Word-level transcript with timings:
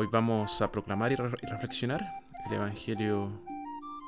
Hoy 0.00 0.06
vamos 0.12 0.62
a 0.62 0.70
proclamar 0.70 1.10
y, 1.10 1.16
reflexionar 1.16 2.22
el 2.46 2.52
Evangelio 2.52 3.42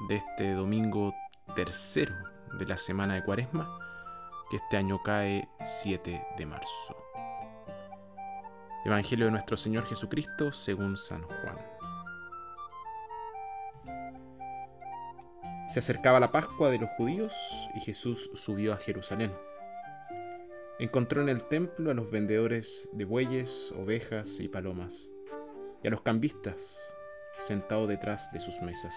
de 0.09 0.19
este 0.19 0.53
domingo 0.53 1.13
tercero 1.57 2.15
de 2.61 2.65
la 2.65 2.77
semana 2.77 3.15
de 3.15 3.25
Cuaresma, 3.25 3.77
que 4.49 4.59
este 4.59 4.77
año 4.77 5.03
cae 5.03 5.49
7 5.65 6.25
de 6.39 6.47
marzo. 6.47 6.97
Evangelio 8.85 9.25
de 9.25 9.33
nuestro 9.33 9.57
Señor 9.57 9.85
Jesucristo 9.85 10.53
según 10.53 10.97
San 10.97 11.23
Juan. 11.23 11.59
Se 15.67 15.81
acercaba 15.81 16.21
la 16.21 16.31
Pascua 16.31 16.71
de 16.71 16.79
los 16.79 16.91
judíos 16.91 17.35
y 17.75 17.81
Jesús 17.81 18.31
subió 18.35 18.75
a 18.75 18.77
Jerusalén. 18.77 19.33
Encontró 20.79 21.21
en 21.21 21.31
el 21.31 21.49
templo 21.49 21.91
a 21.91 21.95
los 21.95 22.13
vendedores 22.13 22.89
de 22.93 23.05
bueyes, 23.05 23.75
ovejas 23.77 24.39
y 24.39 24.47
palomas 24.47 25.11
y 25.83 25.89
a 25.89 25.91
los 25.91 26.03
cambistas 26.03 26.95
sentados 27.39 27.89
detrás 27.89 28.31
de 28.33 28.41
sus 28.41 28.61
mesas. 28.61 28.95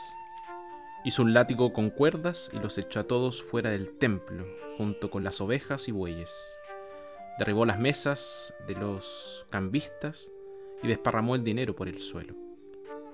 Hizo 1.05 1.23
un 1.23 1.33
látigo 1.33 1.73
con 1.73 1.89
cuerdas 1.89 2.49
y 2.53 2.59
los 2.59 2.77
echó 2.77 3.01
a 3.01 3.07
todos 3.07 3.41
fuera 3.41 3.69
del 3.71 3.97
templo, 3.97 4.45
junto 4.77 5.11
con 5.11 5.23
las 5.23 5.41
ovejas 5.41 5.87
y 5.87 5.91
bueyes. 5.91 6.33
Derribó 7.39 7.65
las 7.65 7.79
mesas 7.79 8.53
de 8.67 8.75
los 8.75 9.45
cambistas 9.49 10.31
y 10.81 10.87
desparramó 10.87 11.35
el 11.35 11.43
dinero 11.43 11.75
por 11.75 11.87
el 11.87 11.99
suelo. 11.99 12.35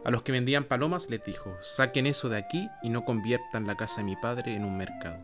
A 0.06 0.12
los 0.12 0.24
que 0.24 0.32
vendían 0.32 0.66
palomas 0.66 1.10
les 1.10 1.24
dijo, 1.24 1.56
saquen 1.60 2.06
eso 2.06 2.30
de 2.30 2.38
aquí 2.38 2.70
y 2.82 2.90
no 2.90 3.06
conviertan 3.06 3.68
la 3.68 3.76
casa 3.76 3.98
de 3.98 4.06
mi 4.06 4.16
padre 4.16 4.56
en 4.56 4.66
un 4.66 4.78
mercado. 4.78 5.20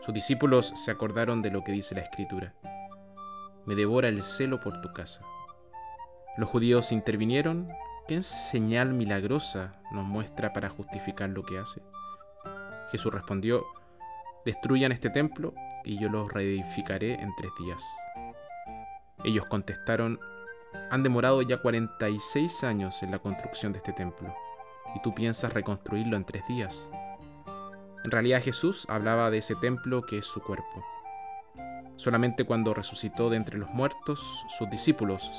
Sus 0.00 0.14
discípulos 0.14 0.72
se 0.76 0.90
acordaron 0.90 1.42
de 1.42 1.50
lo 1.50 1.62
que 1.62 1.72
dice 1.72 1.94
la 1.94 2.00
escritura. 2.00 2.54
Me 3.66 3.74
devora 3.74 4.08
el 4.08 4.22
celo 4.22 4.60
por 4.60 4.80
tu 4.80 4.92
casa. 4.92 5.20
Los 6.36 6.48
judíos 6.48 6.92
intervinieron. 6.92 7.68
¿Qué 8.06 8.22
señal 8.22 8.92
milagrosa 8.94 9.74
nos 9.92 10.04
muestra 10.04 10.52
para 10.52 10.68
justificar 10.68 11.30
lo 11.30 11.42
que 11.44 11.58
hace? 11.58 11.82
Jesús 12.90 13.12
respondió, 13.12 13.64
destruyan 14.44 14.92
este 14.92 15.10
templo 15.10 15.54
y 15.84 15.98
yo 16.00 16.08
lo 16.08 16.28
reedificaré 16.28 17.14
en 17.14 17.30
tres 17.36 17.50
días. 17.58 17.84
Ellos 19.24 19.46
contestaron, 19.46 20.18
han 20.90 21.02
demorado 21.02 21.42
ya 21.42 21.60
46 21.60 22.64
años 22.64 23.02
en 23.02 23.10
la 23.10 23.18
construcción 23.18 23.72
de 23.72 23.78
este 23.78 23.92
templo, 23.92 24.34
y 24.94 25.02
tú 25.02 25.14
piensas 25.14 25.52
reconstruirlo 25.52 26.16
en 26.16 26.24
tres 26.24 26.46
días. 26.48 26.88
En 28.04 28.10
realidad 28.10 28.42
Jesús 28.42 28.86
hablaba 28.88 29.30
de 29.30 29.38
ese 29.38 29.54
templo 29.56 30.00
que 30.02 30.18
es 30.18 30.26
su 30.26 30.40
cuerpo. 30.40 30.84
Solamente 32.00 32.44
cuando 32.44 32.72
resucitó 32.72 33.28
de 33.28 33.36
entre 33.36 33.58
los 33.58 33.68
muertos, 33.74 34.46
sus 34.48 34.70
discípulos 34.70 35.30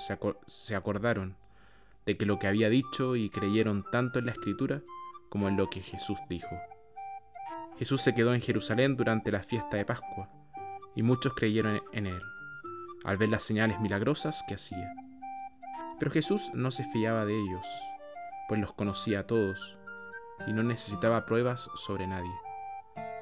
se, 0.46 0.76
acordaron 0.76 1.36
de 2.06 2.18
que 2.18 2.28
lo 2.28 2.38
que 2.38 2.46
había 2.46 2.70
dicho 2.70 3.16
y 3.16 3.32
creyeron 3.32 3.84
tanto 3.92 4.20
en 4.20 4.28
la 4.28 4.34
escritura 4.34 4.84
como 5.30 5.48
en 5.48 5.58
lo 5.58 5.72
que 5.72 5.82
Jesús 5.82 6.20
dijo. 6.30 6.56
Jesús 7.80 8.04
se 8.04 8.14
quedó 8.14 8.36
en 8.36 8.42
Jerusalén 8.42 8.96
durante 8.96 9.32
la 9.32 9.42
fiesta 9.42 9.76
de 9.76 9.86
Pascua 9.86 10.30
y 10.94 11.02
muchos 11.02 11.34
creyeron 11.34 11.82
en 11.94 12.06
él, 12.06 12.22
al 13.06 13.18
ver 13.18 13.30
las 13.30 13.42
señales 13.42 13.80
milagrosas 13.80 14.44
que 14.48 14.54
hacía. 14.54 14.94
Pero 15.98 16.12
Jesús 16.12 16.52
no 16.54 16.70
se 16.70 16.84
fiaba 16.84 17.26
de 17.26 17.40
ellos, 17.40 17.66
pues 18.48 18.62
los 18.62 18.72
conocía 18.74 19.22
a 19.22 19.26
todos 19.26 19.80
y 20.46 20.54
no 20.54 20.62
necesitaba 20.62 21.26
pruebas 21.26 21.72
sobre 21.74 22.06
nadie, 22.06 22.36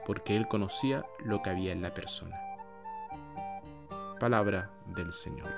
porque 0.05 0.35
él 0.35 0.49
conocía 0.49 1.05
lo 1.23 1.41
que 1.41 1.51
había 1.51 1.71
en 1.71 1.81
la 1.81 1.93
persona. 1.93 2.48
Palabra 4.19 4.69
del 4.85 5.13
Señor. 5.13 5.49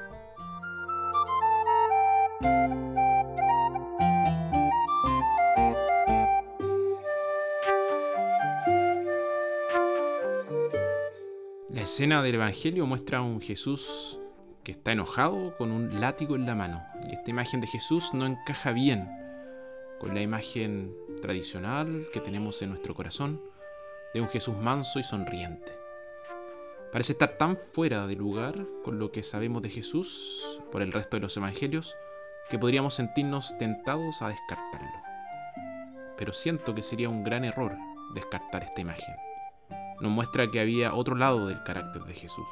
La 11.70 11.82
escena 11.82 12.22
del 12.22 12.36
Evangelio 12.36 12.86
muestra 12.86 13.18
a 13.18 13.22
un 13.22 13.42
Jesús 13.42 14.20
que 14.64 14.74
está 14.74 14.92
enojado 14.92 15.58
con 15.58 15.72
un 15.72 16.00
látigo 16.00 16.36
en 16.36 16.46
la 16.46 16.54
mano. 16.54 16.84
Y 17.10 17.16
esta 17.16 17.32
imagen 17.32 17.62
de 17.62 17.68
Jesús 17.68 18.14
no 18.14 18.28
encaja 18.28 18.72
bien 18.72 19.10
con 20.00 20.14
la 20.14 20.22
imagen 20.22 20.96
tradicional 21.22 22.08
que 22.14 22.20
tenemos 22.20 22.62
en 22.62 22.70
nuestro 22.70 22.94
corazón 22.94 23.42
de 24.14 24.22
un 24.22 24.30
Jesús 24.30 24.56
manso 24.56 25.00
y 25.00 25.04
sonriente. 25.04 25.81
Parece 26.92 27.14
estar 27.14 27.38
tan 27.38 27.58
fuera 27.72 28.06
de 28.06 28.16
lugar 28.16 28.66
con 28.84 29.00
lo 29.00 29.12
que 29.12 29.24
sabemos 29.24 29.62
de 29.62 29.70
Jesús 29.70 30.60
por 30.72 30.82
el 30.82 30.92
resto 30.92 31.16
de 31.16 31.22
los 31.22 31.38
evangelios 31.38 31.96
que 32.50 32.60
podríamos 32.60 32.96
sentirnos 32.96 33.58
tentados 33.58 34.22
a 34.22 34.28
descartarlo. 34.28 35.02
Pero 36.18 36.34
siento 36.34 36.76
que 36.76 36.84
sería 36.84 37.08
un 37.08 37.24
gran 37.24 37.46
error 37.46 37.78
descartar 38.14 38.64
esta 38.64 38.82
imagen. 38.82 39.16
Nos 40.02 40.12
muestra 40.12 40.52
que 40.52 40.60
había 40.60 40.94
otro 40.94 41.16
lado 41.16 41.48
del 41.48 41.64
carácter 41.64 42.04
de 42.04 42.14
Jesús. 42.14 42.48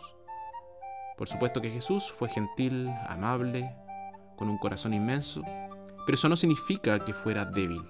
Por 1.18 1.28
supuesto 1.28 1.60
que 1.60 1.70
Jesús 1.70 2.10
fue 2.10 2.30
gentil, 2.30 2.90
amable, 3.08 3.70
con 4.38 4.50
un 4.50 4.58
corazón 4.58 4.94
inmenso, 4.94 5.44
pero 6.06 6.16
eso 6.16 6.30
no 6.30 6.38
significa 6.38 7.04
que 7.04 7.14
fuera 7.14 7.44
débil. 7.44 7.84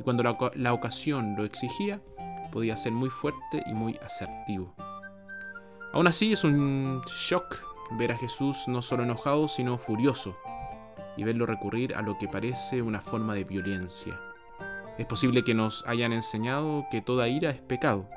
Y 0.00 0.02
cuando 0.02 0.22
la, 0.22 0.72
ocasión 0.72 1.36
lo 1.36 1.44
exigía, 1.44 2.00
podía 2.50 2.78
ser 2.78 2.92
muy 2.92 3.10
fuerte 3.10 3.62
y 3.66 3.74
muy 3.74 3.98
asertivo. 4.02 4.74
Aún 5.94 6.08
así 6.08 6.32
es 6.32 6.42
un 6.42 7.02
shock 7.06 7.56
ver 7.92 8.10
a 8.10 8.18
Jesús 8.18 8.64
no 8.66 8.82
solo 8.82 9.04
enojado, 9.04 9.46
sino 9.46 9.78
furioso, 9.78 10.36
y 11.16 11.22
verlo 11.22 11.46
recurrir 11.46 11.94
a 11.94 12.02
lo 12.02 12.18
que 12.18 12.26
parece 12.26 12.82
una 12.82 13.00
forma 13.00 13.32
de 13.32 13.44
violencia. 13.44 14.20
Es 14.98 15.06
posible 15.06 15.44
que 15.44 15.54
nos 15.54 15.86
hayan 15.86 16.12
enseñado 16.12 16.84
que 16.90 17.00
toda 17.00 17.28
ira 17.28 17.50
es 17.50 17.60
pecado, 17.60 18.10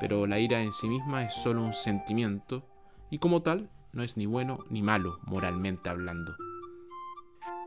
pero 0.00 0.26
la 0.26 0.40
ira 0.40 0.60
en 0.60 0.72
sí 0.72 0.88
misma 0.88 1.22
es 1.22 1.34
solo 1.34 1.62
un 1.62 1.72
sentimiento, 1.72 2.64
y 3.10 3.20
como 3.20 3.42
tal 3.42 3.70
no 3.92 4.02
es 4.02 4.16
ni 4.16 4.26
bueno 4.26 4.64
ni 4.68 4.82
malo, 4.82 5.20
moralmente 5.22 5.90
hablando. 5.90 6.34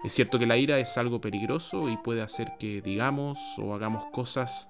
Es 0.03 0.12
cierto 0.12 0.40
que 0.40 0.46
la 0.46 0.58
ira 0.58 0.78
es 0.80 0.98
algo 0.98 1.22
peligroso 1.22 1.88
y 1.88 1.96
puede 1.96 2.22
hacer 2.22 2.52
que 2.59 2.81
digamos 2.81 3.40
o 3.58 3.74
hagamos 3.75 4.03
cosas 4.12 4.68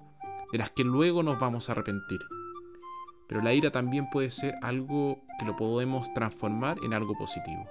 de 0.52 0.58
las 0.58 0.70
que 0.70 0.84
luego 0.84 1.24
nos 1.24 1.40
vamos 1.40 1.68
a 1.68 1.72
arrepentir. 1.72 2.20
Pero 3.32 3.42
la 3.42 3.54
ira 3.54 3.70
también 3.70 4.10
puede 4.10 4.30
ser 4.30 4.58
algo 4.60 5.24
que 5.38 5.46
lo 5.46 5.56
podemos 5.56 6.12
transformar 6.12 6.76
en 6.84 6.92
algo 6.92 7.16
positivo. 7.16 7.66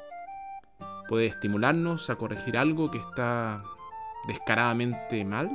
Puede 1.08 1.28
estimularnos 1.28 2.10
a 2.10 2.16
corregir 2.16 2.58
algo 2.58 2.90
que 2.90 2.98
está 2.98 3.62
descaradamente 4.28 5.24
mal. 5.24 5.52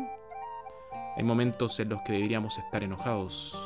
Hay 1.16 1.24
momentos 1.24 1.80
en 1.80 1.88
los 1.88 2.02
que 2.02 2.12
deberíamos 2.12 2.56
estar 2.56 2.84
enojados 2.84 3.58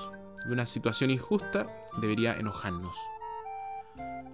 y 0.49 0.51
una 0.51 0.65
situación 0.65 1.11
injusta 1.11 1.67
debería 2.01 2.33
enojarnos. 2.33 2.97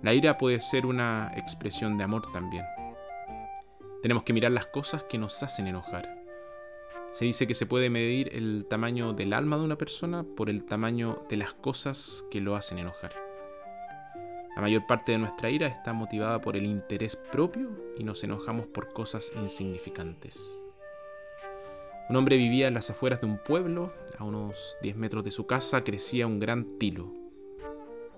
La 0.00 0.14
ira 0.14 0.38
puede 0.38 0.60
ser 0.60 0.86
una 0.86 1.32
expresión 1.34 1.98
de 1.98 2.04
amor 2.04 2.30
también. 2.30 2.64
Tenemos 4.00 4.22
que 4.22 4.32
mirar 4.32 4.52
las 4.52 4.66
cosas 4.66 5.02
que 5.08 5.18
nos 5.18 5.42
hacen 5.42 5.66
enojar 5.66 6.15
se 7.16 7.24
dice 7.24 7.46
que 7.46 7.54
se 7.54 7.64
puede 7.64 7.88
medir 7.88 8.28
el 8.36 8.66
tamaño 8.68 9.14
del 9.14 9.32
alma 9.32 9.56
de 9.56 9.64
una 9.64 9.78
persona 9.78 10.22
por 10.36 10.50
el 10.50 10.66
tamaño 10.66 11.22
de 11.30 11.38
las 11.38 11.54
cosas 11.54 12.26
que 12.30 12.42
lo 12.42 12.56
hacen 12.56 12.76
enojar. 12.76 13.14
La 14.54 14.60
mayor 14.60 14.86
parte 14.86 15.12
de 15.12 15.18
nuestra 15.18 15.48
ira 15.48 15.66
está 15.66 15.94
motivada 15.94 16.42
por 16.42 16.58
el 16.58 16.66
interés 16.66 17.16
propio 17.16 17.70
y 17.96 18.04
nos 18.04 18.22
enojamos 18.22 18.66
por 18.66 18.92
cosas 18.92 19.32
insignificantes. 19.34 20.38
Un 22.10 22.16
hombre 22.16 22.36
vivía 22.36 22.68
en 22.68 22.74
las 22.74 22.90
afueras 22.90 23.22
de 23.22 23.28
un 23.28 23.38
pueblo, 23.38 23.94
a 24.18 24.24
unos 24.24 24.76
10 24.82 24.96
metros 24.96 25.24
de 25.24 25.30
su 25.30 25.46
casa 25.46 25.84
crecía 25.84 26.26
un 26.26 26.38
gran 26.38 26.76
tilo. 26.78 27.14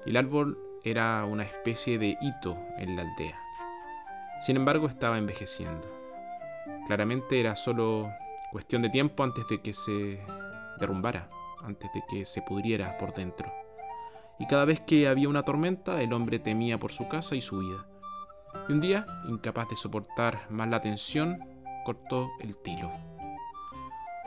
El 0.06 0.16
árbol 0.16 0.58
era 0.82 1.24
una 1.24 1.44
especie 1.44 2.00
de 2.00 2.16
hito 2.20 2.58
en 2.78 2.96
la 2.96 3.02
aldea. 3.02 3.38
Sin 4.40 4.56
embargo, 4.56 4.88
estaba 4.88 5.18
envejeciendo. 5.18 5.86
Claramente 6.88 7.38
era 7.38 7.54
solo 7.54 8.10
Cuestión 8.50 8.80
de 8.80 8.88
tiempo 8.88 9.24
antes 9.24 9.46
de 9.48 9.60
que 9.60 9.74
se 9.74 10.24
derrumbara, 10.80 11.28
antes 11.62 11.90
de 11.92 12.02
que 12.08 12.24
se 12.24 12.40
pudriera 12.40 12.96
por 12.96 13.12
dentro. 13.12 13.52
Y 14.38 14.46
cada 14.46 14.64
vez 14.64 14.80
que 14.80 15.06
había 15.06 15.28
una 15.28 15.42
tormenta, 15.42 16.00
el 16.00 16.12
hombre 16.12 16.38
temía 16.38 16.78
por 16.78 16.92
su 16.92 17.08
casa 17.08 17.34
y 17.34 17.40
su 17.40 17.58
vida. 17.58 17.86
Y 18.68 18.72
un 18.72 18.80
día, 18.80 19.04
incapaz 19.28 19.68
de 19.68 19.76
soportar 19.76 20.46
más 20.48 20.68
la 20.68 20.80
tensión, 20.80 21.38
cortó 21.84 22.30
el 22.40 22.56
tilo. 22.56 22.90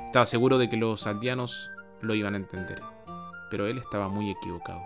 Estaba 0.05 0.25
seguro 0.25 0.57
de 0.57 0.69
que 0.69 0.77
los 0.77 1.07
aldeanos 1.07 1.71
lo 2.01 2.13
iban 2.13 2.35
a 2.35 2.37
entender, 2.37 2.81
pero 3.49 3.65
él 3.65 3.77
estaba 3.77 4.07
muy 4.07 4.29
equivocado. 4.29 4.81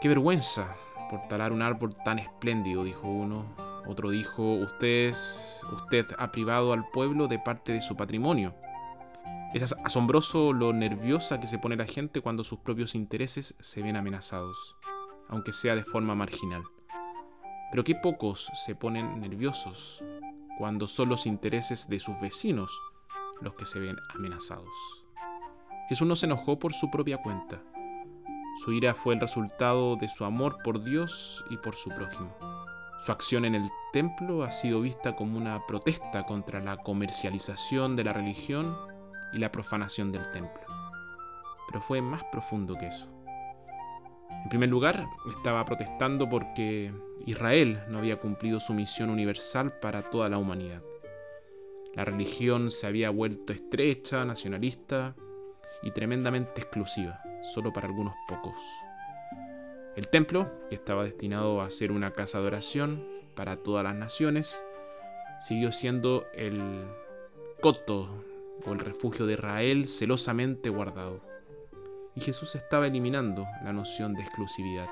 ¡Qué 0.00 0.08
vergüenza 0.08 0.74
por 1.08 1.28
talar 1.28 1.52
un 1.52 1.62
árbol 1.62 1.94
tan 2.04 2.18
espléndido! 2.18 2.82
dijo 2.82 3.06
uno, 3.06 3.69
otro 3.90 4.10
dijo, 4.10 4.54
usted, 4.54 5.14
usted 5.72 6.06
ha 6.18 6.32
privado 6.32 6.72
al 6.72 6.88
pueblo 6.90 7.28
de 7.28 7.38
parte 7.38 7.72
de 7.72 7.82
su 7.82 7.96
patrimonio. 7.96 8.54
Es 9.52 9.74
asombroso 9.84 10.52
lo 10.52 10.72
nerviosa 10.72 11.40
que 11.40 11.46
se 11.46 11.58
pone 11.58 11.76
la 11.76 11.86
gente 11.86 12.20
cuando 12.20 12.44
sus 12.44 12.60
propios 12.60 12.94
intereses 12.94 13.54
se 13.60 13.82
ven 13.82 13.96
amenazados, 13.96 14.76
aunque 15.28 15.52
sea 15.52 15.74
de 15.74 15.84
forma 15.84 16.14
marginal. 16.14 16.62
Pero 17.70 17.84
qué 17.84 17.94
pocos 17.94 18.50
se 18.64 18.74
ponen 18.74 19.20
nerviosos 19.20 20.02
cuando 20.58 20.86
son 20.86 21.08
los 21.08 21.26
intereses 21.26 21.88
de 21.88 22.00
sus 22.00 22.20
vecinos 22.20 22.70
los 23.40 23.54
que 23.54 23.66
se 23.66 23.80
ven 23.80 23.96
amenazados. 24.14 24.68
Jesús 25.88 26.06
no 26.06 26.14
se 26.14 26.26
enojó 26.26 26.58
por 26.58 26.72
su 26.72 26.90
propia 26.90 27.18
cuenta. 27.18 27.62
Su 28.64 28.72
ira 28.72 28.94
fue 28.94 29.14
el 29.14 29.20
resultado 29.20 29.96
de 29.96 30.08
su 30.08 30.24
amor 30.24 30.58
por 30.62 30.84
Dios 30.84 31.44
y 31.50 31.56
por 31.56 31.74
su 31.74 31.90
prójimo. 31.90 32.36
Su 33.00 33.12
acción 33.12 33.46
en 33.46 33.54
el 33.54 33.70
templo 33.94 34.42
ha 34.42 34.50
sido 34.50 34.82
vista 34.82 35.16
como 35.16 35.38
una 35.38 35.66
protesta 35.66 36.26
contra 36.26 36.60
la 36.60 36.76
comercialización 36.76 37.96
de 37.96 38.04
la 38.04 38.12
religión 38.12 38.76
y 39.32 39.38
la 39.38 39.50
profanación 39.50 40.12
del 40.12 40.30
templo. 40.32 40.60
Pero 41.66 41.80
fue 41.80 42.02
más 42.02 42.22
profundo 42.24 42.76
que 42.76 42.88
eso. 42.88 43.08
En 44.42 44.50
primer 44.50 44.68
lugar, 44.68 45.06
estaba 45.34 45.64
protestando 45.64 46.28
porque 46.28 46.92
Israel 47.24 47.82
no 47.88 47.98
había 47.98 48.20
cumplido 48.20 48.60
su 48.60 48.74
misión 48.74 49.08
universal 49.08 49.72
para 49.80 50.02
toda 50.02 50.28
la 50.28 50.36
humanidad. 50.36 50.82
La 51.94 52.04
religión 52.04 52.70
se 52.70 52.86
había 52.86 53.08
vuelto 53.08 53.54
estrecha, 53.54 54.26
nacionalista 54.26 55.16
y 55.82 55.90
tremendamente 55.90 56.60
exclusiva, 56.60 57.18
solo 57.54 57.72
para 57.72 57.88
algunos 57.88 58.14
pocos. 58.28 58.60
El 60.00 60.08
templo, 60.08 60.50
que 60.70 60.76
estaba 60.76 61.04
destinado 61.04 61.60
a 61.60 61.68
ser 61.68 61.92
una 61.92 62.14
casa 62.14 62.40
de 62.40 62.46
oración 62.46 63.06
para 63.36 63.58
todas 63.58 63.84
las 63.84 63.94
naciones, 63.94 64.58
siguió 65.46 65.72
siendo 65.72 66.24
el 66.32 66.86
coto 67.60 68.08
o 68.64 68.72
el 68.72 68.78
refugio 68.78 69.26
de 69.26 69.34
Israel 69.34 69.88
celosamente 69.88 70.70
guardado 70.70 71.20
y 72.14 72.22
Jesús 72.22 72.54
estaba 72.54 72.86
eliminando 72.86 73.46
la 73.62 73.74
noción 73.74 74.14
de 74.14 74.22
exclusividad. 74.22 74.88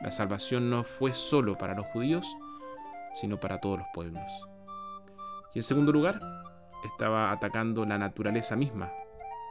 La 0.00 0.12
salvación 0.12 0.70
no 0.70 0.84
fue 0.84 1.12
solo 1.12 1.58
para 1.58 1.74
los 1.74 1.86
judíos, 1.86 2.36
sino 3.14 3.40
para 3.40 3.60
todos 3.60 3.80
los 3.80 3.88
pueblos. 3.92 4.30
Y 5.54 5.58
en 5.58 5.64
segundo 5.64 5.90
lugar, 5.90 6.20
estaba 6.84 7.32
atacando 7.32 7.84
la 7.84 7.98
naturaleza 7.98 8.54
misma 8.54 8.92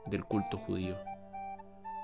del 0.05 0.23
culto 0.23 0.57
judío. 0.57 0.95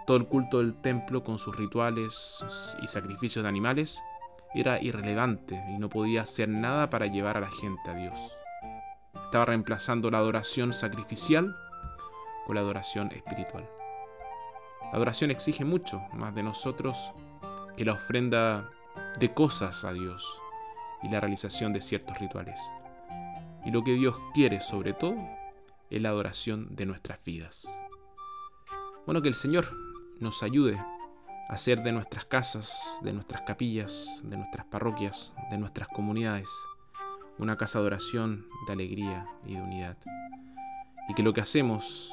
Todo 0.10 0.18
el 0.18 0.26
culto 0.26 0.58
del 0.58 0.74
templo 0.74 1.24
con 1.24 1.38
sus 1.38 1.56
rituales 1.56 2.44
y 2.82 2.88
sacrificios 2.88 3.44
de 3.44 3.50
animales 3.50 4.02
era 4.56 4.82
irrelevante 4.82 5.64
y 5.70 5.78
no 5.78 5.88
podía 5.88 6.24
hacer 6.24 6.50
nada 6.50 6.90
para 6.90 7.06
llevar 7.06 7.38
a 7.38 7.42
la 7.42 7.52
gente 7.52 7.92
a 7.92 7.94
Dios. 7.94 8.20
Estaba 9.26 9.46
reemplazando 9.46 10.10
la 10.10 10.18
adoración 10.18 10.74
sacrificial 10.74 11.56
con 12.48 12.56
la 12.56 12.62
adoración 12.62 13.12
espiritual. 13.12 13.70
La 14.82 14.96
adoración 14.96 15.30
exige 15.30 15.64
mucho 15.64 16.02
más 16.14 16.34
de 16.34 16.42
nosotros 16.42 16.98
que 17.78 17.86
la 17.86 17.94
ofrenda 17.94 18.68
de 19.20 19.32
cosas 19.36 19.86
a 19.86 19.94
Dios 19.94 20.42
y 21.04 21.10
la 21.10 21.20
realización 21.20 21.72
de 21.72 21.82
ciertos 21.82 22.18
rituales. 22.18 22.60
Y 23.64 23.70
lo 23.70 23.84
que 23.84 23.94
Dios 23.94 24.16
quiere 24.34 24.60
sobre 24.60 24.94
todo 24.94 25.18
es 25.92 26.02
la 26.02 26.10
adoración 26.10 26.76
de 26.76 26.88
nuestras 26.88 27.24
vidas. 27.24 27.68
Bueno, 29.06 29.22
que 29.22 29.30
el 29.30 29.36
Señor 29.36 29.88
nos 30.19 30.44
ayude 30.44 30.77
a 30.77 31.54
hacer 31.54 31.81
de 31.83 31.92
nuestras 31.92 32.25
casas, 32.25 33.00
de 33.01 33.13
nuestras 33.13 33.42
capillas, 33.44 34.21
de 34.24 34.38
nuestras 34.38 34.66
parroquias, 34.68 35.33
de 35.50 35.57
nuestras 35.57 35.88
comunidades, 35.89 36.50
una 37.38 37.56
casa 37.56 37.80
de 37.80 37.88
oración, 37.88 38.48
de 38.68 38.74
alegría 38.74 39.25
y 39.45 39.56
de 39.56 39.62
unidad. 39.62 39.98
Y 41.07 41.13
que 41.13 41.24
lo 41.24 41.33
que 41.33 41.42
hacemos 41.42 42.12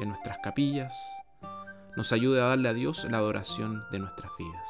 en 0.00 0.08
nuestras 0.08 0.38
capillas, 0.42 0.94
nos 1.96 2.12
ayude 2.12 2.40
a 2.40 2.46
darle 2.46 2.68
a 2.68 2.74
Dios 2.74 3.04
la 3.10 3.18
adoración 3.18 3.82
de 3.90 3.98
nuestras 3.98 4.32
vidas. 4.38 4.68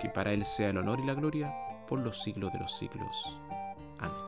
Que 0.00 0.08
para 0.08 0.32
Él 0.32 0.44
sea 0.44 0.70
el 0.70 0.78
honor 0.78 1.00
y 1.00 1.06
la 1.06 1.14
gloria 1.14 1.54
por 1.86 2.00
los 2.00 2.22
siglos 2.22 2.52
de 2.52 2.58
los 2.58 2.76
siglos. 2.76 3.38
Amén. 3.98 4.25